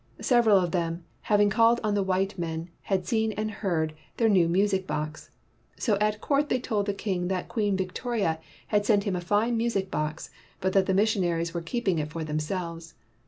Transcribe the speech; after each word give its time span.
Several 0.21 0.57
of 0.57 0.71
them, 0.71 1.05
having 1.21 1.51
called 1.51 1.79
on 1.83 1.93
the 1.93 2.01
white 2.01 2.35
men, 2.35 2.71
had 2.81 3.05
seen 3.05 3.33
and 3.33 3.51
heard 3.51 3.93
their 4.17 4.29
new 4.29 4.49
mnsic 4.49 4.87
box. 4.87 5.29
So 5.77 5.95
at 6.01 6.19
court 6.19 6.49
they 6.49 6.59
told 6.59 6.87
the 6.87 6.93
king 6.95 7.27
that 7.27 7.47
Queen 7.49 7.77
Vic 7.77 7.93
toria 7.93 8.39
had 8.69 8.83
sent 8.83 9.03
him 9.03 9.15
a 9.15 9.21
fine 9.21 9.55
music 9.57 9.91
box, 9.91 10.31
but 10.59 10.73
that 10.73 10.87
the 10.87 10.95
missionaries 10.95 11.53
were 11.53 11.61
keeping 11.61 11.99
it 11.99 12.09
for 12.09 12.23
them 12.23 12.39
selves. 12.39 12.95